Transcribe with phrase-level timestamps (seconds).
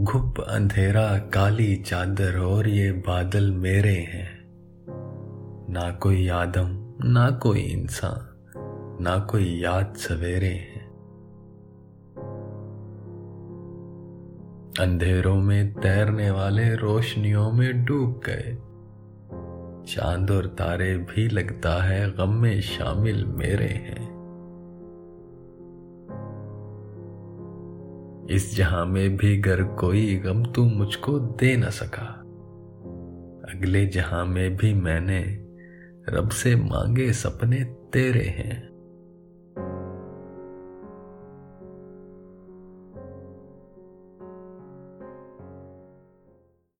[0.00, 4.46] घुप अंधेरा, काली चादर और ये बादल मेरे हैं।
[5.70, 8.44] ना कोई आदम, ना कोई इंसान,
[9.00, 10.86] ना कोई याद सवेरे हैं।
[14.80, 18.58] अंधेरों में तैरने वाले रोशनियों में डूब गए।
[19.92, 24.05] चाँद और तारे भी लगता है गम में शामिल मेरे हैं।
[28.30, 32.22] इस जहाँ में भी गर कोई गम तू मुझको दे न सका।
[33.54, 35.20] अगले जहाँ में भी मैंने
[36.08, 38.75] रब से मांगे सपने तेरे हैं।